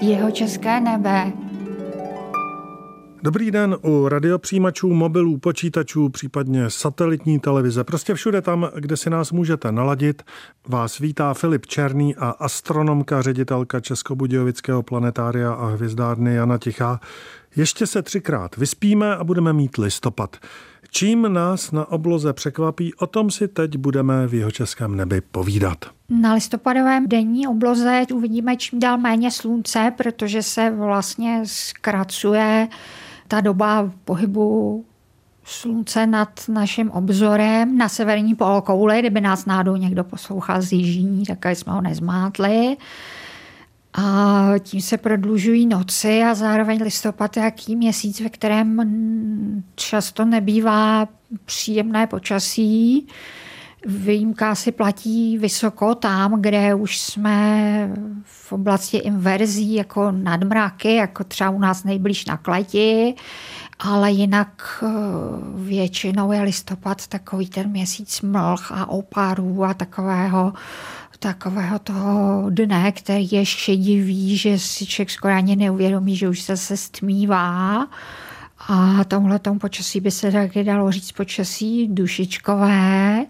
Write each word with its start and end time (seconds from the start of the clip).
Jeho 0.00 0.30
české 0.30 0.80
nebe. 0.80 1.32
Dobrý 3.22 3.50
den 3.50 3.76
u 3.82 4.08
radiopřijímačů, 4.08 4.92
mobilů, 4.94 5.38
počítačů, 5.38 6.08
případně 6.08 6.70
satelitní 6.70 7.40
televize. 7.40 7.84
Prostě 7.84 8.14
všude 8.14 8.42
tam, 8.42 8.70
kde 8.76 8.96
si 8.96 9.10
nás 9.10 9.32
můžete 9.32 9.72
naladit, 9.72 10.22
vás 10.68 10.98
vítá 10.98 11.34
Filip 11.34 11.66
Černý 11.66 12.16
a 12.16 12.30
astronomka, 12.30 13.22
ředitelka 13.22 13.80
Českobudějovického 13.80 14.82
planetária 14.82 15.52
a 15.52 15.66
hvězdárny 15.66 16.34
Jana 16.34 16.58
Tichá. 16.58 17.00
Ještě 17.56 17.86
se 17.86 18.02
třikrát 18.02 18.56
vyspíme 18.56 19.16
a 19.16 19.24
budeme 19.24 19.52
mít 19.52 19.78
listopad. 19.78 20.36
Čím 20.96 21.32
nás 21.32 21.72
na 21.72 21.90
obloze 21.90 22.32
překvapí, 22.32 22.94
o 22.94 23.06
tom 23.06 23.30
si 23.30 23.48
teď 23.48 23.76
budeme 23.76 24.26
v 24.26 24.34
jeho 24.34 24.50
českém 24.50 24.96
nebi 24.96 25.20
povídat. 25.20 25.84
Na 26.08 26.34
listopadovém 26.34 27.08
denní 27.08 27.46
obloze 27.46 28.02
uvidíme 28.14 28.56
čím 28.56 28.80
dál 28.80 28.98
méně 28.98 29.30
slunce, 29.30 29.92
protože 29.96 30.42
se 30.42 30.70
vlastně 30.70 31.42
zkracuje 31.44 32.68
ta 33.28 33.40
doba 33.40 33.90
pohybu 34.04 34.84
slunce 35.44 36.06
nad 36.06 36.28
naším 36.48 36.90
obzorem 36.90 37.78
na 37.78 37.88
severní 37.88 38.34
polokouli, 38.34 38.98
kdyby 39.00 39.20
nás 39.20 39.46
náhodou 39.46 39.76
někdo 39.76 40.04
poslouchal 40.04 40.62
z 40.62 40.72
jižní, 40.72 41.24
tak 41.24 41.44
jsme 41.44 41.72
ho 41.72 41.80
nezmátli. 41.80 42.76
A 43.98 44.44
tím 44.58 44.80
se 44.80 44.96
prodlužují 44.98 45.66
noci 45.66 46.22
a 46.22 46.34
zároveň 46.34 46.82
listopad 46.82 47.36
je 47.36 47.42
jaký 47.42 47.76
měsíc, 47.76 48.20
ve 48.20 48.28
kterém 48.28 48.82
často 49.74 50.24
nebývá 50.24 51.08
příjemné 51.44 52.06
počasí. 52.06 53.06
Výjimka 53.86 54.54
si 54.54 54.72
platí 54.72 55.38
vysoko 55.38 55.94
tam, 55.94 56.42
kde 56.42 56.74
už 56.74 57.00
jsme 57.00 57.90
v 58.24 58.52
oblasti 58.52 58.96
inverzí, 58.96 59.74
jako 59.74 60.10
nadmraky, 60.10 60.94
jako 60.94 61.24
třeba 61.24 61.50
u 61.50 61.58
nás 61.58 61.84
nejblíž 61.84 62.26
na 62.26 62.36
kleti, 62.36 63.14
ale 63.78 64.10
jinak 64.12 64.84
eh, 64.84 64.86
většinou 65.54 66.32
je 66.32 66.42
listopad 66.42 67.06
takový 67.06 67.48
ten 67.48 67.70
měsíc 67.70 68.20
mlh 68.20 68.72
a 68.72 68.86
opárů 68.88 69.64
a 69.64 69.74
takového 69.74 70.52
takového 71.18 71.78
toho 71.78 72.44
dne, 72.50 72.92
který 72.92 73.28
je 73.32 73.46
šedivý, 73.46 74.36
že 74.36 74.58
si 74.58 74.86
člověk 74.86 75.10
skoro 75.10 75.34
ani 75.34 75.56
neuvědomí, 75.56 76.16
že 76.16 76.28
už 76.28 76.40
se 76.40 76.56
se 76.56 76.76
stmívá. 76.76 77.86
A 78.68 79.04
tomhle 79.04 79.38
tomu 79.38 79.58
počasí 79.58 80.00
by 80.00 80.10
se 80.10 80.32
taky 80.32 80.64
dalo 80.64 80.92
říct 80.92 81.12
počasí 81.12 81.88
dušičkové, 81.88 83.26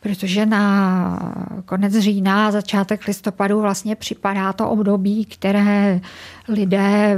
protože 0.00 0.46
na 0.46 1.32
konec 1.64 1.92
října 1.92 2.50
začátek 2.50 3.06
listopadu 3.06 3.60
vlastně 3.60 3.96
připadá 3.96 4.52
to 4.52 4.70
období, 4.70 5.24
které 5.24 6.00
lidé 6.48 7.16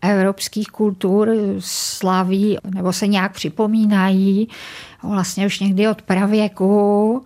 evropských 0.00 0.68
kultur 0.68 1.30
slaví 1.58 2.58
nebo 2.74 2.92
se 2.92 3.06
nějak 3.06 3.32
připomínají 3.32 4.48
vlastně 5.02 5.46
už 5.46 5.60
někdy 5.60 5.88
od 5.88 6.02
pravěku 6.02 7.24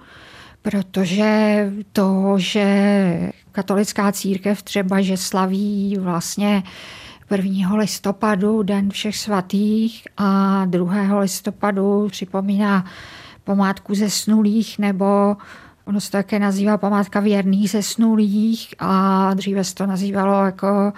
protože 0.70 1.72
to, 1.92 2.34
že 2.36 3.32
katolická 3.52 4.12
církev 4.12 4.62
třeba, 4.62 5.00
že 5.00 5.16
slaví 5.16 5.96
vlastně 6.00 6.62
1. 7.30 7.76
listopadu, 7.76 8.62
Den 8.62 8.90
všech 8.90 9.16
svatých 9.16 10.08
a 10.16 10.64
2. 10.64 11.18
listopadu 11.18 12.08
připomíná 12.10 12.84
památku 13.44 13.94
zesnulých 13.94 14.78
nebo 14.78 15.36
ono 15.84 16.00
se 16.00 16.10
to 16.10 16.16
také 16.16 16.38
nazývá 16.38 16.78
památka 16.78 17.20
věrných 17.20 17.70
zesnulých 17.70 18.74
a 18.78 19.34
dříve 19.34 19.64
se 19.64 19.74
to 19.74 19.86
nazývalo 19.86 20.44
jako 20.44 20.92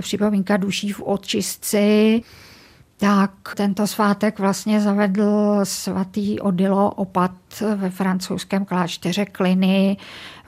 připomínka 0.00 0.56
duší 0.56 0.92
v 0.92 1.02
očistci 1.02 2.22
tak 3.00 3.30
tento 3.56 3.86
svátek 3.86 4.38
vlastně 4.38 4.80
zavedl 4.80 5.60
svatý 5.62 6.40
Odilo 6.40 6.90
opat 6.90 7.32
ve 7.76 7.90
francouzském 7.90 8.64
klášteře 8.64 9.24
Kliny 9.24 9.96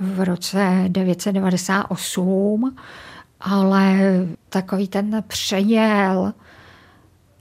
v 0.00 0.24
roce 0.24 0.84
998, 0.88 2.76
ale 3.40 3.96
takový 4.48 4.88
ten 4.88 5.24
předěl 5.26 6.32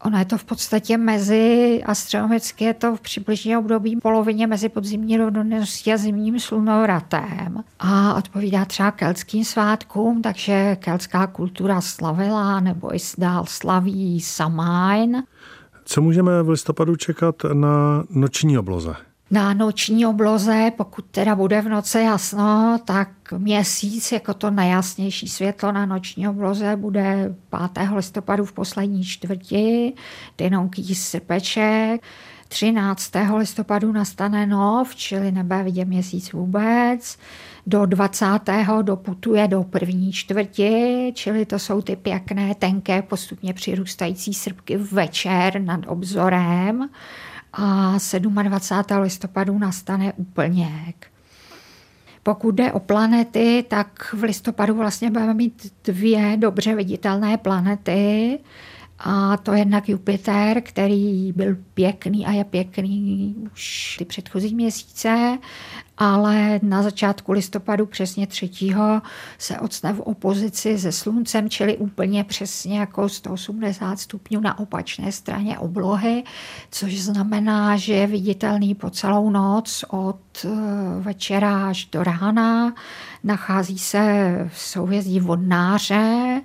Ono 0.06 0.18
je 0.18 0.26
to 0.26 0.38
v 0.38 0.44
podstatě 0.44 0.98
mezi, 0.98 1.82
astronomicky 1.86 2.64
je 2.64 2.74
to 2.74 2.96
v 2.96 3.02
přibližně 3.02 3.58
období 3.58 3.96
polovině 3.96 4.48
mezi 4.48 4.70
podzimní 4.70 5.18
rovností 5.18 5.94
a 5.94 5.98
zimním 5.98 6.40
slunovratem. 6.40 7.64
A 7.80 8.14
odpovídá 8.14 8.66
třeba 8.66 8.92
keltským 8.92 9.46
svátkům, 9.46 10.22
takže 10.22 10.76
keltská 10.76 11.28
kultura 11.28 11.82
slavila 11.82 12.60
nebo 12.60 12.96
i 12.96 12.98
dál 13.18 13.46
slaví 13.48 14.22
Samhain. 14.22 15.24
Co 15.86 16.02
můžeme 16.02 16.44
v 16.44 16.50
listopadu 16.50 16.96
čekat 16.96 17.36
na 17.54 18.04
noční 18.10 18.58
obloze? 18.58 18.96
Na 19.32 19.54
noční 19.54 20.06
obloze, 20.06 20.72
pokud 20.78 21.06
teda 21.12 21.36
bude 21.36 21.62
v 21.62 21.70
noci 21.70 22.00
jasno, 22.00 22.80
tak 22.86 23.10
měsíc 23.38 24.12
jako 24.12 24.34
to 24.34 24.52
nejjasnější 24.52 25.28
světlo 25.28 25.72
na 25.72 25.86
noční 25.86 26.28
obloze 26.28 26.76
bude 26.76 27.36
5. 27.74 27.90
listopadu 27.96 28.46
v 28.46 28.54
poslední 28.54 29.04
čtvrti, 29.04 29.94
dynonký 30.38 30.96
srpeček. 30.96 32.04
13. 32.48 33.12
listopadu 33.38 33.92
nastane 33.92 34.46
nov, 34.46 34.96
čili 34.96 35.32
nebude 35.32 35.64
vidět 35.64 35.86
měsíc 35.86 36.32
vůbec. 36.32 37.18
Do 37.68 37.86
20. 37.86 38.26
doputuje 38.82 39.48
do 39.48 39.64
první 39.64 40.12
čtvrti, 40.12 41.12
čili 41.16 41.46
to 41.46 41.60
jsou 41.60 41.82
ty 41.82 41.96
pěkné, 41.96 42.56
tenké, 42.56 43.02
postupně 43.02 43.54
přirůstající 43.54 44.34
srpky 44.34 44.78
večer 44.78 45.62
nad 45.62 45.80
obzorem 45.88 46.90
a 47.54 47.98
27. 48.44 49.02
listopadu 49.02 49.60
nastane 49.60 50.14
úplněk. 50.14 51.08
Pokud 52.24 52.56
jde 52.56 52.72
o 52.72 52.80
planety, 52.80 53.66
tak 53.68 54.14
v 54.14 54.24
listopadu 54.24 54.76
vlastně 54.76 55.10
budeme 55.12 55.34
mít 55.34 55.74
dvě 55.84 56.38
dobře 56.38 56.76
viditelné 56.76 57.38
planety. 57.38 58.40
A 59.00 59.38
to 59.38 59.54
je 59.54 59.60
jednak 59.60 59.90
Jupiter, 59.90 60.62
který 60.62 61.32
byl 61.32 61.58
pěkný 61.74 62.26
a 62.26 62.32
je 62.32 62.44
pěkný 62.44 63.36
už 63.54 63.96
ty 63.98 64.06
předchozí 64.06 64.56
měsíce 64.56 65.38
ale 66.04 66.60
na 66.64 66.84
začátku 66.84 67.32
listopadu 67.32 67.86
přesně 67.86 68.28
3. 68.28 68.50
se 69.38 69.60
odstane 69.60 69.94
v 69.94 70.00
opozici 70.00 70.80
se 70.80 70.92
sluncem, 70.92 71.50
čili 71.50 71.78
úplně 71.78 72.24
přesně 72.24 72.80
jako 72.80 73.10
180 73.10 74.00
stupňů 74.00 74.40
na 74.42 74.60
opačné 74.60 75.12
straně 75.12 75.60
oblohy, 75.60 76.24
což 76.72 77.02
znamená, 77.02 77.78
že 77.78 77.94
je 77.94 78.08
viditelný 78.08 78.76
po 78.76 78.90
celou 78.90 79.30
noc 79.30 79.86
od 79.90 80.46
eh, 80.46 80.50
večera 81.00 81.68
až 81.68 81.86
do 81.86 82.04
rána. 82.04 82.74
Nachází 83.24 83.80
se 83.80 84.36
v 84.54 84.60
souvězdí 84.60 85.20
vodnáře, 85.20 86.42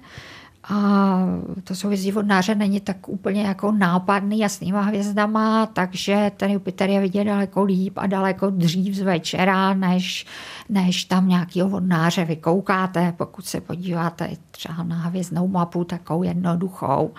a 0.69 1.19
to 1.65 1.75
souvisí 1.75 2.13
vodnáře 2.13 2.55
není 2.55 2.81
tak 2.81 3.09
úplně 3.09 3.43
jako 3.43 3.73
nápadný 3.73 4.39
jasnýma 4.39 4.81
hvězdama, 4.81 5.67
takže 5.67 6.31
ten 6.37 6.51
Jupiter 6.51 6.91
je 6.91 7.01
vidět 7.01 7.25
daleko 7.25 7.63
líp 7.63 7.93
a 7.99 8.07
daleko 8.07 8.51
dřív 8.51 8.95
z 8.95 9.01
večera, 9.01 9.75
než, 9.75 10.27
než 10.69 11.05
tam 11.05 11.29
nějakého 11.29 11.69
vodnáře 11.69 12.25
vykoukáte, 12.25 13.15
pokud 13.17 13.47
se 13.47 13.61
podíváte 13.61 14.31
třeba 14.51 14.83
na 14.83 14.97
hvězdnou 14.97 15.49
mapu, 15.49 15.85
takovou 15.85 16.23
jednoduchou. 16.23 17.15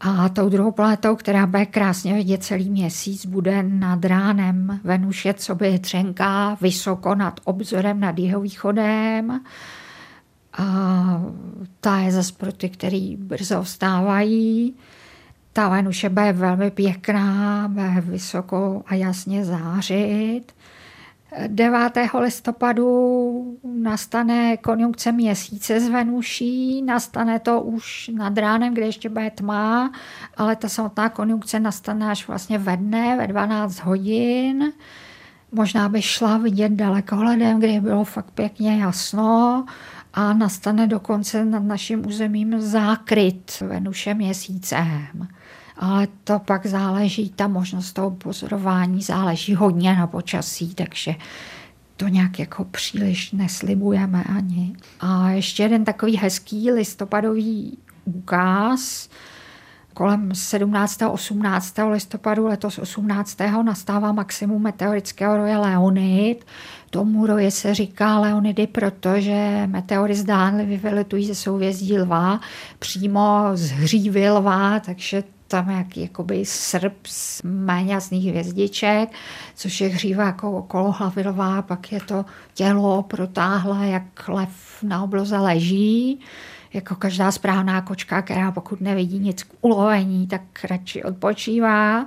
A 0.00 0.28
tou 0.28 0.48
druhou 0.48 0.72
planetou, 0.72 1.16
která 1.16 1.46
bude 1.46 1.66
krásně 1.66 2.14
vidět 2.14 2.44
celý 2.44 2.70
měsíc, 2.70 3.26
bude 3.26 3.62
nad 3.62 4.04
ránem 4.04 4.80
Venuše, 4.84 5.34
co 5.34 5.54
by 5.54 5.78
třenká 5.78 6.56
vysoko 6.60 7.14
nad 7.14 7.40
obzorem 7.44 8.00
nad 8.00 8.18
jeho 8.18 8.40
východem. 8.40 9.40
A 10.58 10.64
ta 11.84 11.98
je 11.98 12.12
zase 12.12 12.32
pro 12.32 12.52
ty, 12.52 12.68
který 12.68 13.16
brzo 13.16 13.62
vstávají. 13.62 14.74
Ta 15.52 15.68
Venuše 15.68 16.08
bude 16.08 16.32
velmi 16.32 16.70
pěkná, 16.70 17.68
bude 17.68 18.00
vysoko 18.00 18.82
a 18.86 18.94
jasně 18.94 19.44
zářit. 19.44 20.42
9. 21.46 21.78
listopadu 22.20 23.58
nastane 23.82 24.56
konjunkce 24.56 25.12
měsíce 25.12 25.80
z 25.80 25.88
Venuší, 25.88 26.82
nastane 26.82 27.38
to 27.38 27.60
už 27.60 28.10
nad 28.14 28.38
ránem, 28.38 28.74
kde 28.74 28.86
ještě 28.86 29.08
bude 29.08 29.30
tma, 29.30 29.92
ale 30.36 30.56
ta 30.56 30.68
samotná 30.68 31.08
konjunkce 31.08 31.60
nastane 31.60 32.10
až 32.10 32.28
vlastně 32.28 32.58
ve 32.58 32.76
dne, 32.76 33.16
ve 33.16 33.26
12 33.26 33.78
hodin. 33.78 34.72
Možná 35.52 35.88
by 35.88 36.02
šla 36.02 36.38
vidět 36.38 36.72
dalekohledem, 36.72 37.60
kde 37.60 37.80
bylo 37.80 38.04
fakt 38.04 38.30
pěkně 38.30 38.78
jasno 38.78 39.64
a 40.14 40.32
nastane 40.32 40.86
dokonce 40.86 41.44
nad 41.44 41.62
naším 41.62 42.06
územím 42.06 42.60
zákryt 42.60 43.60
Venuše 43.60 44.14
měsícem. 44.14 45.28
Ale 45.76 46.08
to 46.24 46.38
pak 46.38 46.66
záleží, 46.66 47.30
ta 47.30 47.48
možnost 47.48 47.92
toho 47.92 48.10
pozorování 48.10 49.02
záleží 49.02 49.54
hodně 49.54 49.96
na 49.96 50.06
počasí, 50.06 50.74
takže 50.74 51.14
to 51.96 52.08
nějak 52.08 52.38
jako 52.38 52.64
příliš 52.64 53.32
neslibujeme 53.32 54.24
ani. 54.24 54.76
A 55.00 55.30
ještě 55.30 55.62
jeden 55.62 55.84
takový 55.84 56.16
hezký 56.16 56.70
listopadový 56.70 57.78
úkaz. 58.04 59.08
Kolem 59.94 60.34
17. 60.34 61.02
18. 61.10 61.74
listopadu 61.90 62.46
letos 62.46 62.78
18. 62.78 63.38
nastává 63.62 64.12
maximum 64.12 64.62
meteorického 64.62 65.36
roje 65.36 65.56
Leonid. 65.56 66.44
Tomu 66.90 67.26
roje 67.26 67.50
se 67.50 67.74
říká 67.74 68.18
Leonidy, 68.18 68.66
protože 68.66 69.66
meteory 69.66 70.14
zdánlivě 70.14 70.78
vyletují 70.78 71.26
ze 71.26 71.34
souvězdí 71.34 71.98
lva, 71.98 72.40
přímo 72.78 73.50
z 73.54 73.70
hřívy 73.70 74.30
lva, 74.30 74.80
takže 74.80 75.24
tam 75.48 75.70
jak 75.70 75.96
jakoby 75.96 76.44
srp 76.44 77.06
z 77.06 77.42
méně 77.42 77.94
jasných 77.94 78.26
hvězdiček, 78.26 79.08
což 79.54 79.80
je 79.80 79.88
hříva 79.88 80.24
jako 80.24 80.52
okolo 80.52 80.92
hlavy 80.92 81.22
lva, 81.28 81.62
pak 81.62 81.92
je 81.92 82.00
to 82.00 82.24
tělo 82.54 83.02
protáhlé, 83.02 83.88
jak 83.88 84.28
lev 84.28 84.82
na 84.82 85.02
obloze 85.02 85.38
leží 85.38 86.20
jako 86.74 86.94
každá 86.94 87.32
správná 87.32 87.80
kočka, 87.80 88.22
která 88.22 88.52
pokud 88.52 88.80
nevidí 88.80 89.18
nic 89.18 89.42
k 89.42 89.54
ulovení, 89.60 90.26
tak 90.26 90.42
radši 90.64 91.02
odpočívá. 91.02 92.06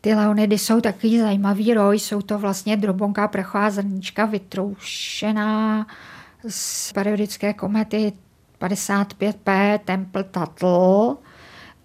Ty 0.00 0.14
leonidy 0.14 0.58
jsou 0.58 0.80
takový 0.80 1.20
zajímavý 1.20 1.74
roj, 1.74 1.98
jsou 1.98 2.22
to 2.22 2.38
vlastně 2.38 2.76
drobonká 2.76 3.28
prachová 3.28 3.70
zrnička 3.70 4.24
vytroušená 4.24 5.86
z 6.48 6.92
periodické 6.92 7.54
komety 7.54 8.12
55P 8.60 9.78
Temple 9.84 10.24
Tuttle. 10.24 11.27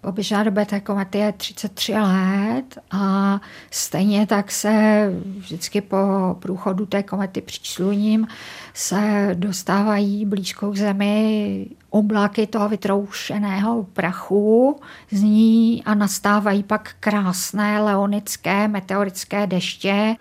Oběžná 0.04 0.44
doba 0.44 0.64
té 0.64 0.80
komety 0.80 1.18
je 1.18 1.32
33 1.32 1.92
let 1.92 2.78
a 2.90 3.40
stejně 3.70 4.26
tak 4.26 4.52
se 4.52 5.06
vždycky 5.36 5.80
po 5.80 5.96
průchodu 6.38 6.86
té 6.86 7.02
komety 7.02 7.40
přísluním 7.40 8.26
se 8.74 9.30
dostávají 9.34 10.26
blízko 10.26 10.70
k 10.70 10.76
Zemi 10.76 11.66
oblaky 11.90 12.46
toho 12.46 12.68
vytroušeného 12.68 13.84
prachu 13.84 14.80
z 15.10 15.22
ní 15.22 15.82
a 15.84 15.94
nastávají 15.94 16.62
pak 16.62 16.94
krásné 17.00 17.80
leonické 17.80 18.68
meteorické 18.68 19.46
deště. 19.46 20.16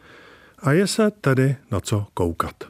A 0.60 0.72
je 0.72 0.88
se 0.88 1.12
tedy 1.12 1.56
na 1.72 1.80
co 1.80 2.08
koukat. 2.14 2.64